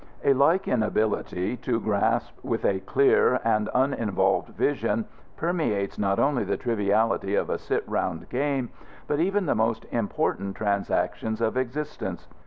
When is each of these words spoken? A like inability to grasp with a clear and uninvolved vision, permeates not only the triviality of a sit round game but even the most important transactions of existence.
A 0.23 0.33
like 0.33 0.67
inability 0.67 1.57
to 1.57 1.79
grasp 1.79 2.33
with 2.43 2.65
a 2.65 2.79
clear 2.79 3.39
and 3.43 3.69
uninvolved 3.71 4.49
vision, 4.49 5.05
permeates 5.37 5.99
not 5.99 6.17
only 6.17 6.43
the 6.43 6.57
triviality 6.57 7.35
of 7.35 7.51
a 7.51 7.59
sit 7.59 7.87
round 7.87 8.27
game 8.29 8.71
but 9.05 9.19
even 9.19 9.45
the 9.45 9.53
most 9.53 9.85
important 9.91 10.55
transactions 10.55 11.39
of 11.39 11.55
existence. 11.55 12.27